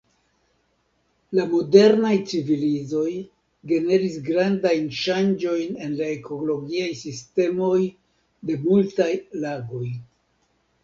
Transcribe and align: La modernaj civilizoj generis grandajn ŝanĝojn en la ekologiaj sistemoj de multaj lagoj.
La 1.39 1.43
modernaj 1.49 2.13
civilizoj 2.29 3.11
generis 3.73 4.15
grandajn 4.31 4.89
ŝanĝojn 5.01 5.77
en 5.89 5.93
la 6.01 6.11
ekologiaj 6.17 6.91
sistemoj 7.05 7.79
de 8.51 8.57
multaj 8.69 9.13
lagoj. 9.47 9.87